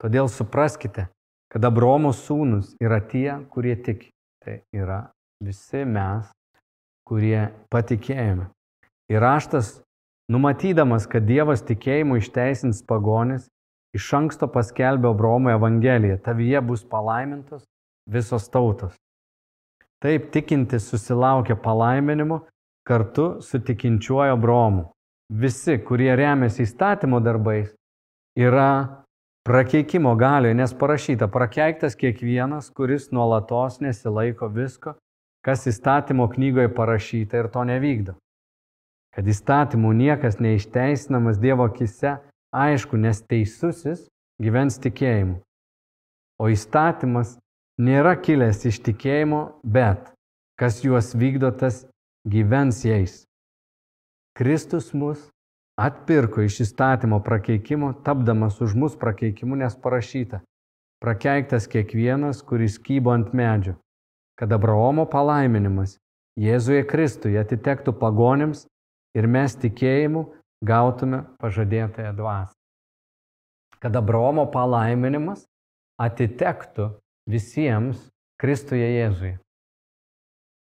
[0.02, 1.06] Todėl supraskite,
[1.48, 4.12] kad Abromo sūnus yra tie, kurie tiki.
[4.44, 4.98] Tai yra
[5.42, 6.28] visi mes,
[7.08, 8.50] kurie patikėjome.
[9.08, 9.78] Ir raštas,
[10.30, 13.48] numatydamas, kad Dievas tikėjimu išteisins pagonis,
[13.96, 17.64] iš anksto paskelbė Abromo Evangeliją, tavyje bus palaimintos
[18.08, 18.94] visos tautos.
[20.02, 22.40] Taip tikintis susilaukia palaiminimo
[22.86, 24.84] kartu su tikinčiuoju Abromu.
[25.28, 27.74] Visi, kurie remiasi įstatymo darbais,
[28.38, 29.04] yra
[29.44, 34.94] prakeikimo galioje, nes parašyta, prakeiktas kiekvienas, kuris nuolatos nesilaiko visko,
[35.44, 38.14] kas įstatymo knygoje parašyta ir to nevykdo.
[39.16, 42.18] Kad įstatymų niekas neišteisinamas Dievo akise,
[42.54, 44.06] aišku, nes teisusis
[44.40, 45.40] gyvens tikėjimu.
[46.38, 47.36] O įstatymas
[47.78, 50.10] nėra kilęs iš tikėjimo, bet
[50.58, 51.86] kas juos vykdo, tas
[52.28, 53.22] gyvens jais.
[54.38, 55.28] Kristus mus
[55.78, 60.42] atpirko iš įstatymo prakeikimo, tapdamas už mus prakeikimu, nes parašyta,
[61.02, 63.78] prakeiktas kiekvienas, kuris kybo ant medžio,
[64.38, 65.96] kad Abraomo palaiminimas
[66.38, 68.68] Jėzuje Kristuje atitektų pagonėms
[69.18, 70.20] ir mes tikėjimu
[70.62, 72.54] gautume pažadėtąją dvasę.
[73.82, 75.48] Kad Abraomo palaiminimas
[75.98, 76.92] atitektų
[77.28, 79.36] visiems Kristuje Jėzuje.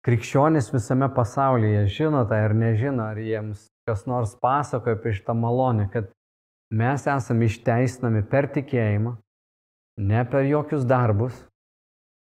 [0.06, 5.90] Krikščionis visame pasaulyje žino tai ar nežino, ar jiems kas nors pasakoja apie šitą malonę,
[5.94, 6.10] kad
[6.74, 9.16] mes esame išteisinami per tikėjimą,
[10.02, 11.38] ne per jokius darbus,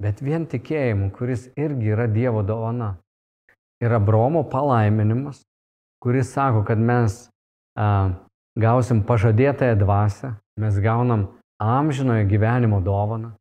[0.03, 2.97] bet vien tikėjimu, kuris irgi yra Dievo dovana.
[3.85, 5.43] Yra Bromo palaiminimas,
[6.01, 7.27] kuris sako, kad mes
[7.77, 8.13] a,
[8.57, 11.27] gausim pažadėtąją dvasę, mes gaunam
[11.61, 13.35] amžinojo gyvenimo dovaną,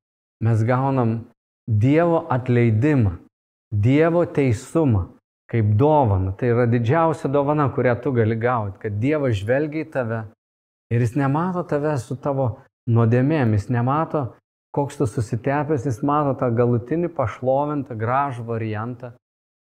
[0.43, 1.23] mes gaunam
[1.65, 3.15] Dievo atleidimą,
[3.71, 5.07] Dievo teisumą,
[5.49, 6.33] kaip dovana.
[6.37, 10.21] Tai yra didžiausia dovana, kurią tu gali gauti, kad Dievas žvelgia į tave
[10.93, 14.27] ir jis nemato tave su tavo nuodėmėm, jis nemato,
[14.75, 19.13] koks tu susitepęs, jis mato tą galutinį pašlovintą, gražų variantą,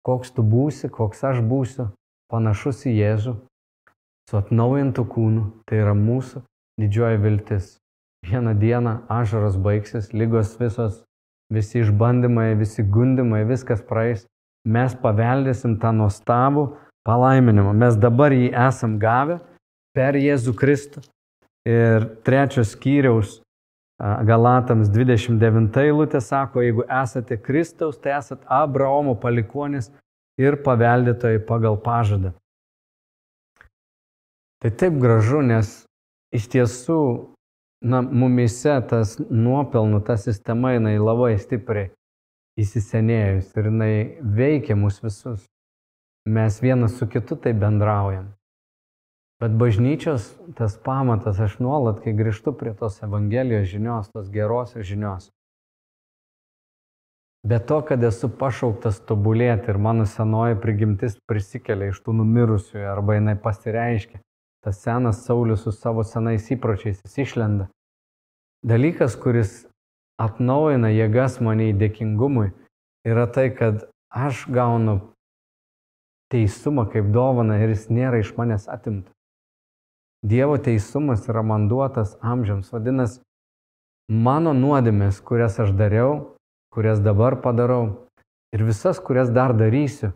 [0.08, 1.90] koks tu būsi, koks aš būsiu,
[2.32, 3.36] panašus į Jėzų,
[4.30, 5.46] su atnaujintų kūnu.
[5.68, 6.42] Tai yra mūsų
[6.82, 7.74] didžioji viltis.
[8.24, 11.04] Vieną dieną ašaros baigsis, lygos visos,
[11.52, 14.24] visi išbandymai, visi gundimai, viskas praeis
[14.64, 16.70] mes paveldėsim tą nuostabų
[17.08, 17.74] palaiminimą.
[17.76, 19.42] Mes dabar jį esam gavę
[19.96, 21.04] per Jėzų Kristų.
[21.68, 23.38] Ir trečios skyriaus
[24.00, 29.92] Galatams 29 eilutė sako, jeigu esate Kristaus, tai esate Abraomo palikonis
[30.40, 32.34] ir paveldėtojai pagal pažadą.
[34.60, 35.72] Tai taip gražu, nes
[36.36, 37.00] iš tiesų
[37.84, 41.92] na, mumise tas nuopelnų, ta sistema jinai labai stipriai
[42.60, 45.44] įsisenėjus ir jinai veikia mus visus.
[46.30, 48.32] Mes vienas su kitu tai bendraujam.
[49.44, 55.32] Bet bažnyčios tas pamatas, aš nuolat, kai grįžtu prie tos Evangelijos žinios, tos gerosios žinios.
[57.44, 63.18] Be to, kad esu pašauktas tobulėti ir mano senoji prigimtis prisikelia iš tų numirusiųjų arba
[63.18, 64.22] jinai pasireiškia,
[64.64, 67.68] tas senas Saulis su savo senais įpročiais jis išlenda.
[68.64, 69.66] Dalykas, kuris
[70.22, 72.54] atnaujina jėgas mane į dėkingumui,
[73.04, 75.02] yra tai, kad aš gaunu
[76.32, 79.12] teisumą kaip dovana ir jis nėra iš manęs atimta.
[80.24, 82.72] Dievo teisumas yra man duotas amžiams.
[82.72, 83.20] Vadinasi,
[84.08, 86.38] mano nuodėmės, kurias aš dariau,
[86.72, 88.08] kurias dabar padarau
[88.56, 90.14] ir visas, kurias dar darysiu,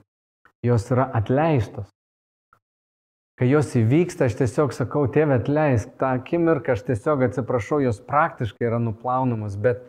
[0.64, 1.92] jos yra atleistos.
[3.38, 8.66] Kai jos įvyksta, aš tiesiog sakau, tėvė atleisk, tą akimirką aš tiesiog atsiprašau, jos praktiškai
[8.66, 9.84] yra nuplaunamos, bet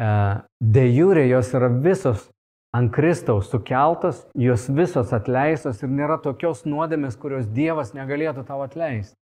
[0.00, 0.06] e,
[0.64, 2.30] de jūrė jos yra visos
[2.72, 9.16] ant Kristaus sukeltos, jos visos atleistos ir nėra tokios nuodėmės, kurios Dievas negalėtų tau atleisti.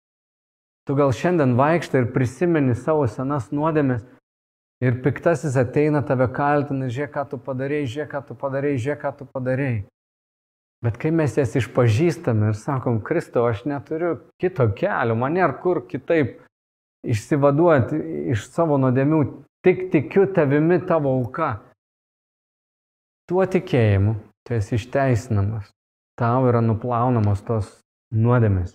[0.87, 4.05] Tu gal šiandien vaikštai ir prisimeni savo senas nuodėmės
[4.85, 9.11] ir piktasis ateina tave kaltina, žiūrėk, ką tu padarėjai, žiūrėk, ką tu padarėjai, žiūrėk, ką
[9.17, 9.79] tu padarėjai.
[10.85, 15.81] Bet kai mes jas išpažįstame ir sakom, Kristau, aš neturiu kito kelio, man nėra kur
[15.89, 16.37] kitaip
[17.07, 17.97] išsivaduoti
[18.33, 19.21] iš savo nuodėmių,
[19.65, 21.55] tik tikiu tavimi tavo auka.
[23.27, 24.15] Tuo tikėjimu
[24.47, 25.71] tu esi išteisinamas.
[26.17, 27.73] Tau yra nuplaunamos tos
[28.13, 28.71] nuodėmės.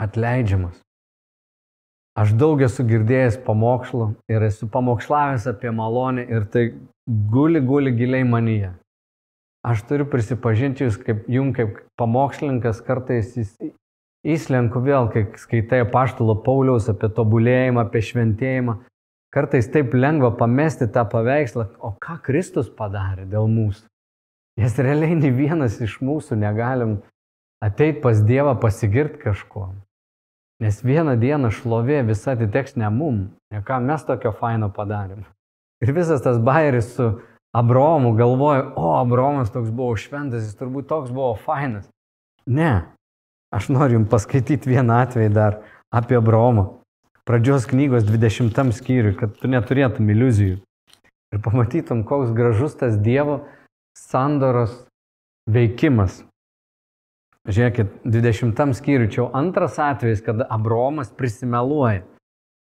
[0.00, 0.78] Atleidžiamas.
[2.18, 6.64] Aš daug esu girdėjęs pamokslų ir esu pamokšlavęs apie malonę ir tai
[7.32, 8.72] guli, guli giliai manyje.
[9.62, 13.36] Aš turiu prisipažinti jūs, kaip jum kaip pamokslininkas, kartais
[14.26, 18.80] įslenku vėl, kai skaitai paštalo Pauliaus apie tobulėjimą, apie šventėjimą.
[19.32, 23.86] Kartais taip lengva pamesti tą paveikslą, o ką Kristus padarė dėl mūsų.
[24.60, 26.98] Nes realiai nei vienas iš mūsų negalim
[27.64, 29.70] ateiti pas Dievą pasigirti kažkuo.
[30.62, 35.24] Nes vieną dieną šlovė visa atiteks ne mum, ne ką mes tokio faino padarėm.
[35.82, 37.08] Ir visas tas bairis su
[37.52, 41.90] Abraomu galvoju, o Abraomas toks buvo šventas, jis turbūt toks buvo fainas.
[42.48, 42.94] Ne,
[43.52, 45.60] aš noriu jums paskaityti vieną atvejį dar
[45.92, 46.82] apie Abraomą
[47.24, 50.58] pradžios knygos 20 skyriui, kad tu neturėtum iliuzijų.
[51.32, 53.42] Ir pamatytum, koks gražus tas Dievo
[53.96, 54.74] sandoros
[55.48, 56.22] veikimas.
[57.48, 62.04] Žiūrėkit, 20 skyriui čia antras atvejis, kada Abromas prisimeluoja.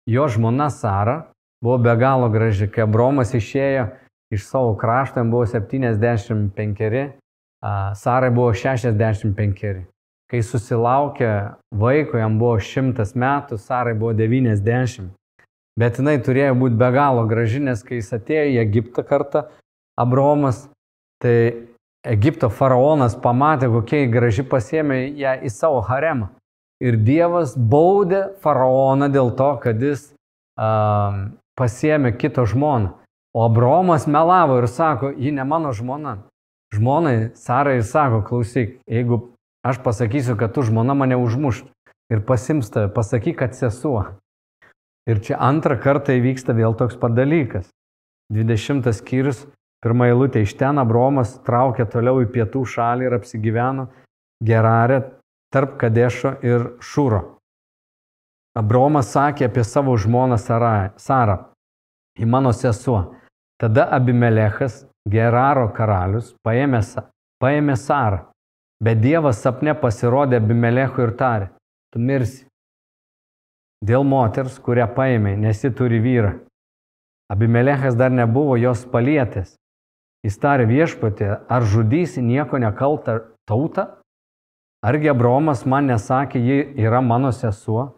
[0.10, 2.69] Jo žmona Sara buvo be galo graži.
[2.71, 3.89] Kai Abromas išėjo
[4.31, 7.09] iš savo krašto, jam buvo 75,
[7.95, 9.81] Sarai buvo 65.
[10.31, 11.31] Kai susilaukė
[11.75, 15.11] vaiko, jam buvo šimtas metų, Sarai buvo 90.
[15.79, 19.45] Bet jinai turėjo būti be galo graži, nes kai jis atėjo į Egiptą kartą,
[19.99, 20.65] Abromas,
[21.21, 21.67] tai
[22.07, 26.31] Egipto faraonas pamatė, kokia graži pasėmė ją į savo haremą.
[26.81, 30.07] Ir Dievas baudė faraoną dėl to, kad jis
[30.57, 31.27] uh,
[31.59, 32.95] pasėmė kito žmoną.
[33.33, 36.17] O Abromas melavo ir sako, ji ne mano žmona.
[36.75, 41.65] Žmonai Sarai sako, klausyk, jeigu Aš pasakysiu, kad tu žmona mane užmušt
[42.09, 44.03] ir pasims tave, pasakyk, kad sesuo.
[45.09, 47.69] Ir čia antrą kartą įvyksta vėl toks padalykas.
[48.33, 49.45] 20 skyrius,
[49.83, 53.87] pirmą eilutę iš ten Abromas traukė toliau į pietų šalį ir apsigyveno
[54.41, 55.01] Gerarė
[55.53, 57.21] tarp Kadešo ir Šūro.
[58.57, 61.37] Abromas sakė apie savo žmoną Sarą,
[62.17, 63.11] į mano sesuo.
[63.62, 66.82] Tada Abimelechas, Geraro karalius, paėmė,
[67.41, 68.26] paėmė Sarą
[68.82, 71.47] Bet Dievas sapne pasirodė Abimelechui ir tarė,
[71.93, 72.47] tu mirsi.
[73.86, 76.32] Dėl moters, kurią paėmė, nes ji turi vyrą.
[77.32, 79.54] Abimelechas dar nebuvo jos palietęs.
[80.26, 83.19] Jis tarė viešpatė, ar žudysi nieko nekaltą
[83.50, 83.88] tautą?
[84.86, 87.91] Argi Abromas man nesakė, ji yra mano sesuo?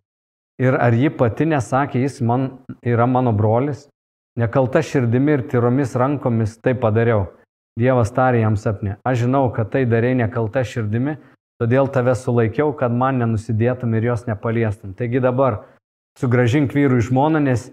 [0.60, 2.50] Ir ar ji pati nesakė, jis man
[2.84, 3.88] yra mano brolis?
[4.40, 7.28] Nekalta širdimi ir tyromis rankomis tai padariau.
[7.78, 11.16] Dievas tarė jam sapne, aš žinau, kad tai darė nekalta širdimi,
[11.62, 14.94] todėl tave sulaikiau, kad man nenusidėtum ir jos nepaliestum.
[14.98, 15.64] Taigi dabar
[16.22, 17.72] sugražink vyrui žmoną, nes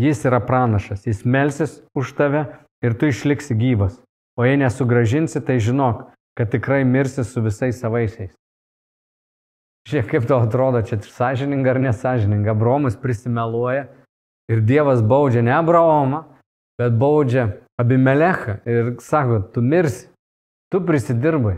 [0.00, 2.46] jis yra pranašas, jis melsis už tave
[2.84, 3.98] ir tu išliksi gyvas.
[4.40, 8.32] O jei nesugražinsi, tai žinok, kad tikrai mirsi su visais savaisiais.
[9.88, 12.54] Žiūrėk, kaip to atrodo, čia sąžininga ar nesažininga.
[12.54, 13.88] Abromas prisimeluoja
[14.52, 16.24] ir Dievas baudžia ne Abraomą,
[16.80, 17.48] bet baudžia
[17.80, 20.06] Abimelechą ir sako, tu mirsi,
[20.72, 21.56] tu prisidirbai.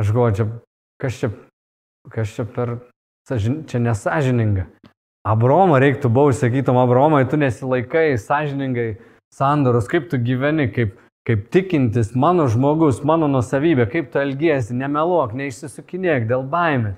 [0.00, 0.46] Aš galvoju, čia,
[1.00, 1.30] kas čia,
[2.10, 2.78] kas čia per,
[3.68, 4.66] čia nesažininga.
[5.28, 8.94] Abromą reiktų bausti, sakytum, Abromai, tu nesilaikai sąžiningai
[9.34, 10.94] sandoros, kaip tu gyveni, kaip,
[11.28, 16.96] kaip tikintis mano žmogus, mano nusavybė, kaip tu elgiesi, nemeluok, neišsisukinėk dėl baimės.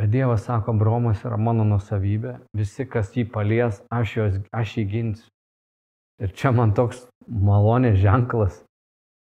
[0.00, 4.84] Bet Dievas sako, Abromas yra mano nusavybė, visi, kas jį palies, aš, jos, aš jį
[4.90, 5.28] ginsiu.
[6.22, 8.56] Ir čia man toks malonės ženklas,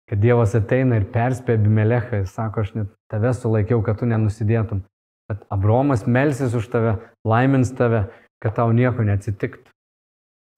[0.09, 4.83] kad Dievas ateina ir perspėja Abimelechą ir sako, aš net tave sulaikiau, kad tu nenusidėtum.
[5.29, 6.97] Bet Abromas melsis už tave,
[7.29, 8.07] laimins tave,
[8.43, 9.69] kad tau nieko neatsitiktų.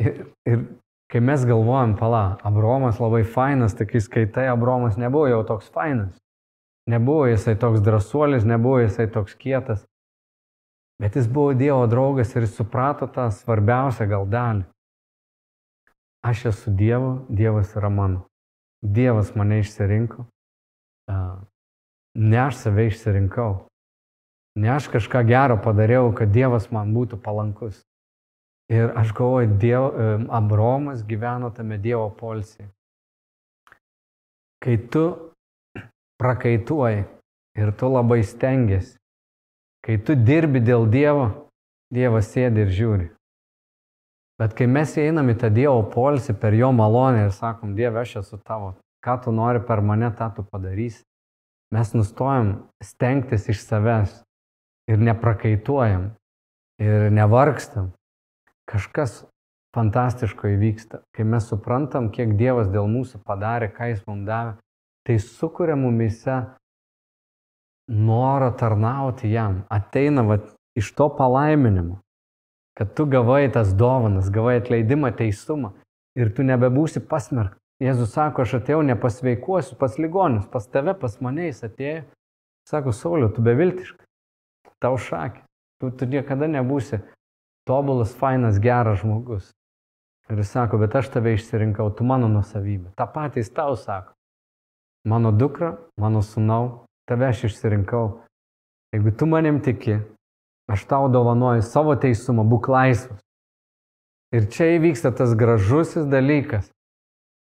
[0.02, 0.62] Ir, ir
[1.10, 6.14] kai mes galvojam, pala, Abromas labai fainas, tai kai skaitai, Abromas nebuvo jau toks fainas.
[6.90, 9.84] Nebuvo jisai toks drąsuolis, nebuvo jisai toks kietas.
[11.02, 14.64] Bet jis buvo Dievo draugas ir suprato tą svarbiausią gal dalį.
[16.24, 18.24] Aš esu Dievo, Dievas yra mano.
[18.84, 20.24] Dievas mane išsirinko.
[22.14, 23.66] Ne aš save išsirinkau.
[24.56, 27.82] Ne aš kažką gero padariau, kad Dievas man būtų palankus.
[28.70, 29.90] Ir aš galvoju, Diev,
[30.30, 32.70] Abromas gyveno tame Dievo polsiai.
[34.64, 35.32] kai tu
[36.20, 37.04] prakaituoji
[37.60, 38.96] ir tu labai stengiasi,
[39.84, 41.28] kai tu dirbi dėl Dievo,
[41.92, 43.10] Dievas sėdi ir žiūri.
[44.40, 48.16] Bet kai mes einam į tą Dievo polsį per jo malonę ir sakom, Dieve, aš
[48.24, 48.72] esu tavo,
[49.04, 51.04] ką tu nori per mane, tą tu padarysi,
[51.74, 54.16] mes nustojam stengtis iš savęs
[54.90, 56.10] ir neprakaituojam
[56.82, 57.92] ir nevargstam.
[58.70, 59.22] Kažkas
[59.76, 64.56] fantastiško įvyksta, kai mes suprantam, kiek Dievas dėl mūsų padarė, ką Jis mums davė,
[65.04, 66.40] tai sukuria mumise
[67.88, 69.62] norą tarnauti jam.
[69.70, 70.38] Ateina va,
[70.78, 72.00] iš to palaiminimo,
[72.78, 75.74] kad tu gavai tas dovanas, gavai atleidimą, teisumą
[76.18, 77.60] ir tu nebebūsi pasmerktas.
[77.82, 82.04] Jėzus sako, aš atėjau nepasveikuosiu pas ligonius, pas tave, pas mane jis atėjo.
[82.70, 84.06] Sako, Sauliu, tu beviltiškas,
[84.80, 85.42] tau šakė,
[85.82, 87.02] tu, tu niekada nebūsi
[87.68, 89.50] tobulas, fainas, geras žmogus.
[90.30, 92.94] Ir jis sako, bet aš tave išsirinkau, tu mano nusavybė.
[92.96, 94.14] Ta patys tau sako.
[95.04, 98.20] Mano dukra, mano sunau, tave aš išsirinkau.
[98.94, 99.98] Jeigu tu manim tiki,
[100.70, 103.20] aš tau dovanoju savo teisumą, būk laisvas.
[104.34, 106.70] Ir čia įvyksta tas gražusis dalykas.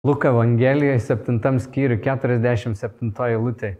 [0.04, 3.76] Luka Evangelijoje 7 skyriui 47 eilutė.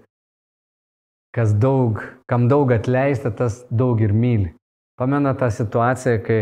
[1.35, 4.53] Kas daug, kam daug atleista, tas daug ir myli.
[5.01, 6.41] Pamena tą situaciją, kai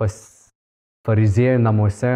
[0.00, 0.16] pas
[1.06, 2.14] fariziejų namuose,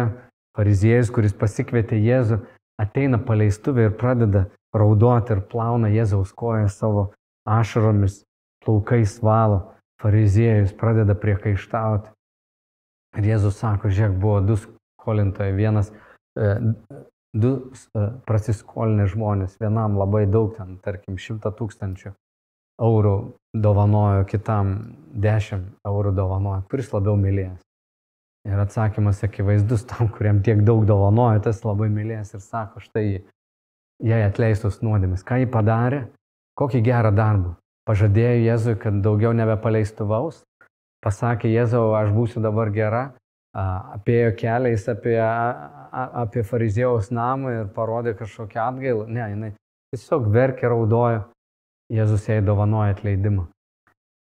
[0.57, 2.41] fariziejus, kuris pasikvietė Jėzų,
[2.81, 7.09] ateina paleistuvė ir pradeda raudoti ir plauna Jėzaus koją savo
[7.47, 8.21] ašaromis,
[8.63, 12.11] plaukais valo, fariziejus pradeda priekaištauti.
[13.19, 15.91] Ir Jėzus sako, žiūrėk, buvo du skolintojai, vienas,
[16.39, 16.53] e,
[17.35, 22.13] du e, prasiskolinę žmonės, vienam labai daug, ten, tarkim, šimtą tūkstančių
[22.81, 23.15] eurų
[23.57, 24.71] dovanojo, kitam
[25.11, 27.59] dešimt eurų dovanojo, kuris labiau mylės.
[28.47, 33.05] Ir atsakymas akivaizdus tam, kuriam tiek daug dovanojo, tas labai mylės ir sako, štai
[34.05, 36.05] jai atleistos nuodėmės, ką ji padarė,
[36.59, 37.55] kokį gerą darbą.
[37.87, 40.43] Pažadėjo Jėzui, kad daugiau nebepaleistuvaus,
[41.01, 43.03] pasakė Jėzau, aš būsiu dabar gera,
[43.57, 45.17] apėjo keliais apie,
[45.91, 49.07] apie farizėjaus namą ir parodė kažkokią atgailą.
[49.09, 49.51] Ne, jinai
[49.91, 51.25] tiesiog verkė, raudojo,
[51.91, 53.49] Jėzus jai dovanoja atleidimą.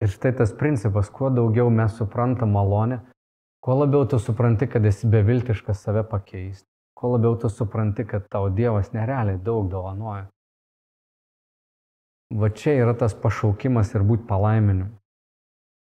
[0.01, 3.01] Ir štai tas principas, kuo daugiau mes suprantam malonę,
[3.61, 6.70] kuo labiau tu supranti, kad esi beviltiškas save pakeisti,
[7.01, 10.27] kuo labiau tu supranti, kad tau Dievas nerealiai daug dovanoja.
[12.37, 14.93] Va čia yra tas pašaukimas ir būti palaiminimu.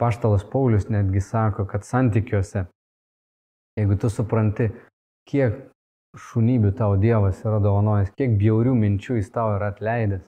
[0.02, 2.66] Paštalas Paulius netgi sako, kad santykiuose,
[3.78, 4.72] jeigu tu supranti,
[5.30, 5.62] kiek
[6.20, 10.26] šunybių tau Dievas yra dovanojęs, kiek bjaurių minčių jis tau yra atleidęs,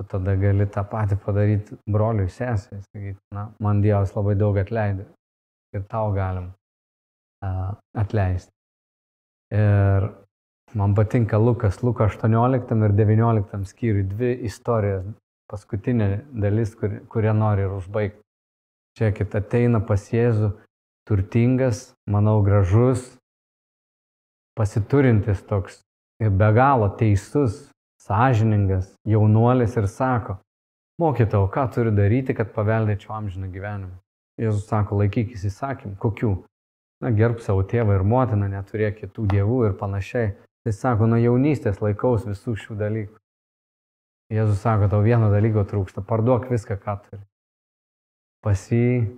[0.00, 5.06] tu tada gali tą patį padaryti broliui sesai, sakyti, na, man Dievas labai daug atleidė
[5.76, 6.50] ir tau galim
[7.44, 8.53] uh, atleisti.
[9.54, 10.08] Ir
[10.74, 15.06] man patinka Lukas, Luko 18 ir 19 skyriui dvi istorijos,
[15.50, 18.18] paskutinė dalis, kur, kurią nori ir užbaigti.
[18.98, 20.52] Čia kit ateina pas Jėzų
[21.06, 23.02] turtingas, manau, gražus,
[24.58, 25.80] pasiturintis toks
[26.22, 27.68] ir be galo teisus,
[28.02, 30.38] sąžiningas jaunuolis ir sako,
[31.00, 33.94] mokytau, ką turiu daryti, kad paveldėčiau amžiną gyvenimą.
[34.40, 36.34] Jėzus sako, laikykis įsakymų, kokių?
[37.04, 40.32] Na, gerb savo tėvą ir motiną, neturėk kitų dievų ir panašiai.
[40.64, 43.18] Tai sako, nuo jaunystės laikaus visų šių dalykų.
[44.32, 47.20] Jėzus sako, tau vieno dalyko trūksta, parduok viską, ką turi.
[48.44, 49.12] Pas jį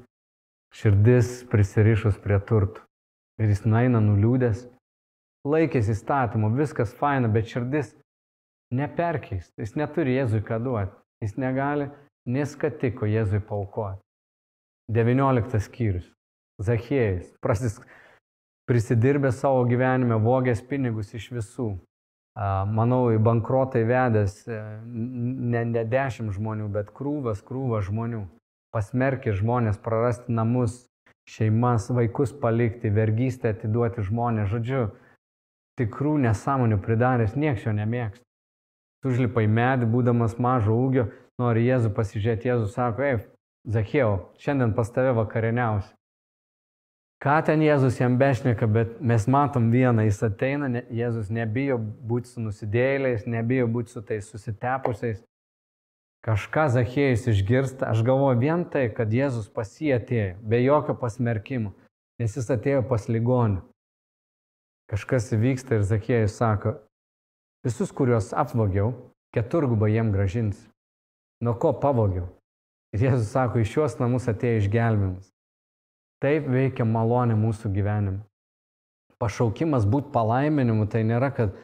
[0.75, 2.83] širdis prisirišus prie turtų.
[3.39, 4.65] Ir jis naina nuliūdęs,
[5.47, 7.93] laikėsi įstatymo, viskas faina, bet širdis
[8.75, 9.53] neperkeis.
[9.61, 10.97] Jis neturi Jėzui ką duoti.
[11.23, 11.87] Jis negali
[12.27, 14.03] neskatiko Jėzui paukoti.
[14.91, 16.16] 19 skyrius.
[16.63, 17.77] Zachėjus, prasis,
[18.69, 21.69] prisidirbęs savo gyvenime, vogęs pinigus iš visų.
[22.37, 28.27] Manau, į bankrotą įvedęs e, ne, ne dešimt žmonių, bet krūvas, krūvas žmonių.
[28.77, 30.83] Pasmerkė žmonės prarasti namus,
[31.33, 34.51] šeimas, vaikus palikti, vergystę atiduoti žmonės.
[34.53, 34.83] Žodžiu,
[35.81, 38.25] tikrų nesąmonių pridaręs, nieks jo nemėgsta.
[39.07, 41.07] Užlipa į medį, būdamas mažo ūgio,
[41.41, 43.21] nori Jėzų pasižiūrėti, Jėzus sako, ei,
[43.67, 45.93] Zachėjau, šiandien pas tave vakarieniausi.
[47.27, 52.31] Ką ten Jėzus jam bešneka, bet mes matom vieną, jis ateina, ne, Jėzus nebijo būti
[52.31, 55.25] su nusidėliais, nebijo būti su tais susitepusiais.
[56.23, 61.75] Kažką Zachėjus išgirsta, aš galvoju vien tai, kad Jėzus pas jį atėjo, be jokio pasmerkimo,
[62.23, 63.59] nes jis atėjo pas ligonį.
[64.95, 66.79] Kažkas įvyksta ir Zachėjus sako,
[67.67, 68.93] visus, kuriuos apvogiau,
[69.35, 70.69] keturgubą jiem gražins.
[71.43, 72.31] Nuo ko pavogiau?
[72.95, 75.33] Ir Jėzus sako, iš šios namus atėjo išgelbimas.
[76.25, 78.23] Taip veikia malonė mūsų gyvenime.
[79.21, 81.57] Pašaukimas būti palaiminimu tai nėra, kad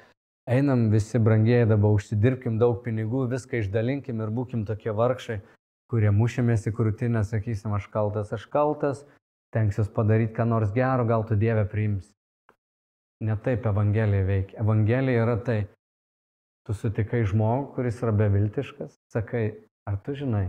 [0.49, 5.41] einam visi brangiai dabar, užsidirbkim daug pinigų, viską išdalinkim ir būkim tokie vargšai,
[5.93, 9.05] kurie mušėmės į krūtinę, sakysim, aš kaltas, aš kaltas,
[9.53, 12.13] tenksiuos padaryti ką nors gero, gal tu Dievę priimsi.
[13.23, 14.61] Ne taip Evangelija veikia.
[14.65, 15.59] Evangelija yra tai,
[16.67, 19.45] tu sutikai žmogų, kuris yra beviltiškas, sakai,
[19.89, 20.49] ar tu žinai,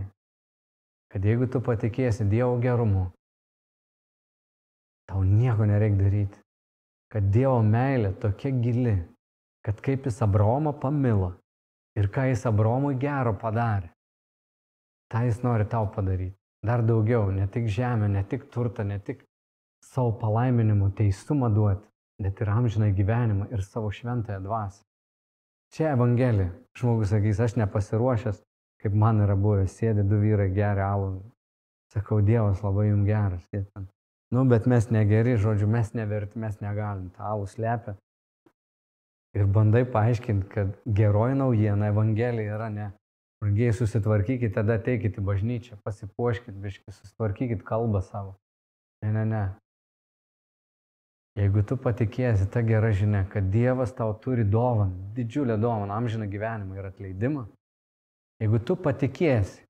[1.12, 3.10] kad jeigu tu patikėsi Dievo gerumu,
[5.08, 6.38] tau nieko nereikia daryti.
[7.12, 8.94] Kad Dievo meilė tokia gili,
[9.64, 11.34] kad kaip jis Abromą pamilo
[11.98, 13.92] ir ką jis Abromui gero padarė,
[15.12, 16.36] tą jis nori tau padaryti.
[16.64, 19.22] Dar daugiau, ne tik žemę, ne tik turtą, ne tik
[19.84, 21.84] savo palaiminimu teistumą duoti,
[22.22, 24.82] bet ir amžinai gyvenimą ir savo šventąją dvasę.
[25.74, 26.52] Čia Evangelija.
[26.78, 28.40] Žmogus sakys, aš nepasiruošęs,
[28.82, 31.18] kaip man yra buvę, sėdi du vyrai geria alų.
[31.94, 33.44] Sakau, Dievas labai jums geras.
[34.34, 37.06] Nu, bet mes negeri, žodžiu, mes neverti, mes negalim.
[37.14, 37.92] Ta alų slepia.
[39.38, 42.88] Ir bandai paaiškinti, kad geroji naujiena, Evangelija yra ne.
[43.42, 48.34] Brangiai susitvarkykite, tada ateikite į bažnyčią, pasipuoškite, biškai, susitvarkykite kalbą savo.
[49.04, 49.44] Ne, ne, ne.
[51.38, 56.78] Jeigu tu patikėsi tą gerą žinę, kad Dievas tau turi dovaną, didžiulę dovaną, amžiną gyvenimą
[56.78, 57.46] ir atleidimą,
[58.42, 59.62] jeigu tu patikėsi,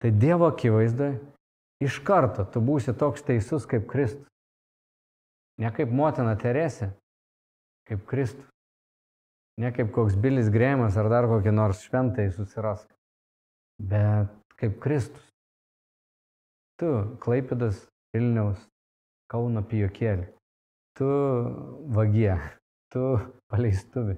[0.00, 1.18] tai Dievo akivaizdoje
[1.84, 4.26] iš karto tu būsi toks teisus kaip Kristus.
[5.60, 6.90] Ne kaip motina Teresė,
[7.88, 8.48] kaip Kristus.
[9.60, 12.88] Ne kaip koks Bilis Grėjimas ar dar kokį nors šventai susirask,
[13.78, 15.30] bet kaip Kristus.
[16.82, 16.90] Tu,
[17.22, 18.58] Klaipidas, Vilniaus,
[19.30, 20.34] Kauno pijokėlį
[20.94, 21.06] tu
[21.86, 22.38] vagie,
[22.92, 23.18] tu
[23.50, 24.16] paleistuvi,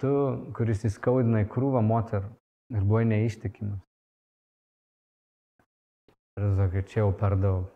[0.00, 0.12] tu,
[0.56, 2.28] kuris įskaudinai krūvą moterų
[2.76, 3.80] ir buvai neištikimas.
[6.38, 7.66] Ir sakai, čia jau per daug.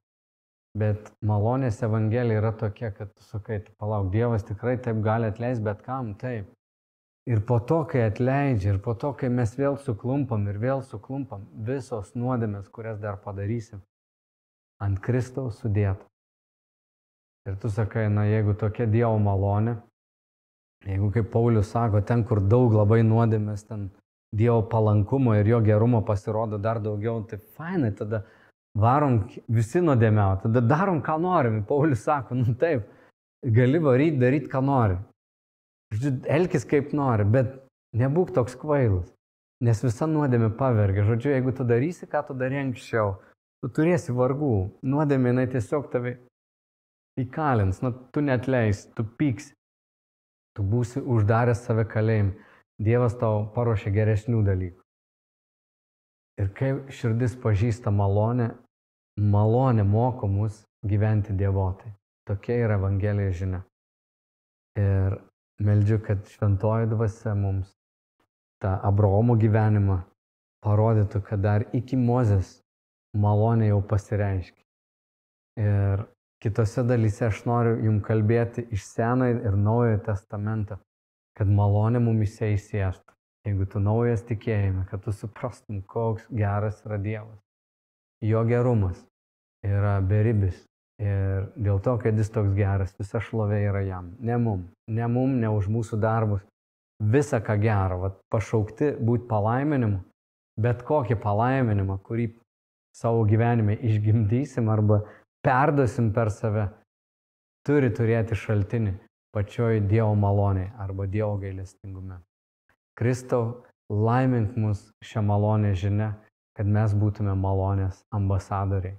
[0.79, 5.83] Bet malonės evangelija yra tokia, kad tu sakai, palauk, Dievas tikrai taip gali atleisti, bet
[5.85, 6.47] kam taip.
[7.29, 11.45] Ir po to, kai atleidžia, ir po to, kai mes vėl suklumpam ir vėl suklumpam,
[11.67, 13.83] visos nuodėmės, kurias dar padarysim,
[14.83, 16.07] ant Kristaus sudėta.
[17.47, 19.77] Ir tu sakai, na jeigu tokia Dievo malonė,
[20.87, 23.91] jeigu kaip Paulius sako, ten, kur daug labai nuodėmės, ten
[24.35, 28.23] Dievo palankumo ir jo gerumo pasirodo dar daugiau, tai fainai, tada
[28.79, 31.63] varom visi nuodėmiau, tada darom, ką norim.
[31.69, 32.87] Paulius sako, nu taip,
[33.45, 34.99] gali varyti, daryti, ką nori.
[36.33, 37.59] Elkis kaip nori, bet
[37.97, 39.11] nebūk toks kvailas,
[39.61, 41.05] nes visa nuodėmė pavergia.
[41.09, 43.19] Žodžiu, jeigu tu darysi, ką tu darai anksčiau,
[43.61, 44.55] tu turėsi vargų.
[44.83, 46.17] Nuodėmė, jinai tiesiog tave
[47.21, 49.53] įkalins, nu, tu net leis, tu pyks,
[50.57, 52.33] tu būsi uždaręs save kalėjim.
[52.83, 54.82] Dievas tau paruošia geresnių dalykų.
[56.43, 58.51] Ir kai širdis pažįsta malonę,
[59.17, 61.93] malonė moko mus gyventi dievotai.
[62.27, 63.61] Tokia yra Evangelija žinia.
[64.79, 65.19] Ir
[65.63, 67.71] meldžiu, kad šventoji dvasia mums
[68.63, 70.01] tą Abraomo gyvenimą
[70.65, 72.57] parodytų, kad dar iki Mozės
[73.15, 74.59] malonė jau pasireiškia.
[75.63, 76.07] Ir
[76.43, 80.79] Kitose dalyse aš noriu jums kalbėti iš Senojo ir Naujojo testamento,
[81.39, 83.15] kad malonė mumise įsėstų.
[83.47, 87.41] Jeigu tu naujas tikėjime, kad tu suprastum, koks geras yra Dievas.
[88.23, 89.01] Jo gerumas
[89.67, 90.61] yra beribis.
[91.03, 94.13] Ir dėl to, kad jis toks geras, visa šlovė yra jam.
[94.23, 96.45] Ne mum, ne mum, ne už mūsų darbus.
[97.03, 99.99] Visa ką gero, vat, pašaukti būti palaiminimu,
[100.63, 102.29] bet kokį palaiminimą, kurį
[102.95, 105.01] savo gyvenime išgimdysim arba
[105.43, 106.69] perdosim per save,
[107.67, 108.95] turi turėti šaltinį
[109.35, 112.21] pačioj Dievo maloniai arba Dievo gailestingume.
[112.99, 116.13] Kristau, laimink mus šią malonę žinę,
[116.57, 118.99] kad mes būtume malonės ambasadoriai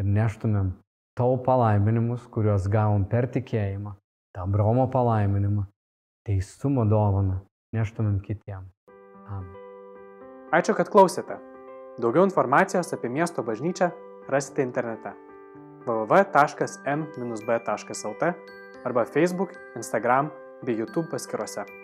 [0.00, 0.72] ir neštumėm
[1.16, 3.94] tavo palaiminimus, kuriuos gavom per tikėjimą,
[4.36, 5.64] tą Bromo palaiminimą,
[6.28, 7.40] teisumo dovaną,
[7.76, 8.62] neštumėm kitiem.
[9.28, 9.56] Amen.
[10.56, 11.38] Ačiū, kad klausėte.
[12.00, 13.90] Daugiau informacijos apie miesto bažnyčią
[14.30, 15.12] rasite internete
[15.86, 16.24] www.m-b.lt
[18.84, 20.30] arba Facebook, Instagram
[20.64, 21.79] bei YouTube paskiruose.